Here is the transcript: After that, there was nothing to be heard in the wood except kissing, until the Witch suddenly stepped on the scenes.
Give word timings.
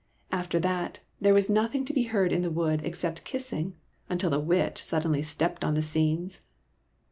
After 0.31 0.59
that, 0.59 0.97
there 1.19 1.35
was 1.35 1.47
nothing 1.47 1.85
to 1.85 1.93
be 1.93 2.05
heard 2.05 2.31
in 2.31 2.41
the 2.41 2.49
wood 2.49 2.81
except 2.83 3.23
kissing, 3.23 3.75
until 4.09 4.31
the 4.31 4.39
Witch 4.39 4.83
suddenly 4.83 5.21
stepped 5.21 5.63
on 5.63 5.75
the 5.75 5.83
scenes. 5.83 6.43